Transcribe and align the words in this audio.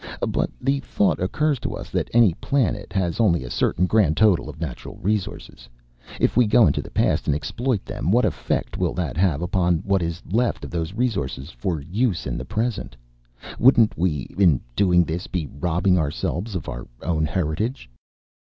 But 0.27 0.49
the 0.59 0.79
thought 0.79 1.19
occurs 1.21 1.59
that 1.59 2.09
any 2.11 2.33
planet 2.33 2.91
has 2.91 3.19
only 3.19 3.43
a 3.43 3.51
certain 3.51 3.85
grand 3.85 4.17
total 4.17 4.49
of 4.49 4.59
natural 4.59 4.95
resources. 4.97 5.69
If 6.19 6.35
we 6.35 6.47
go 6.47 6.65
into 6.65 6.81
the 6.81 6.89
past 6.89 7.27
and 7.27 7.35
exploit 7.35 7.85
them, 7.85 8.09
what 8.09 8.25
effect 8.25 8.79
will 8.79 8.95
that 8.95 9.15
have 9.17 9.43
upon 9.43 9.83
what 9.85 10.01
is 10.01 10.23
left 10.31 10.65
of 10.65 10.71
those 10.71 10.95
resources 10.95 11.51
for 11.51 11.79
use 11.81 12.25
in 12.25 12.35
the 12.35 12.45
present? 12.45 12.95
Wouldn't 13.59 13.95
we, 13.95 14.21
in 14.39 14.59
doing 14.75 15.03
this, 15.03 15.27
be 15.27 15.47
robbing 15.59 15.99
ourselves 15.99 16.55
of 16.55 16.67
our 16.67 16.87
own 17.03 17.27
heritage?" 17.27 17.87